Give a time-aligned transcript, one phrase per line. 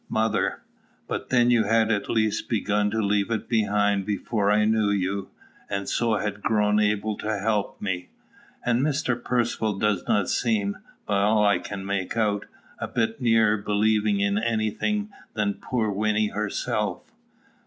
[0.09, 0.63] Mother.
[1.07, 5.29] But then you had at least begun to leave it behind before I knew you,
[5.69, 8.09] and so had grown able to help me.
[8.65, 9.23] And Mr.
[9.23, 12.47] Percivale does not seem, by all I can make out,
[12.79, 17.03] a bit nearer believing in any thing than poor Wynnie herself.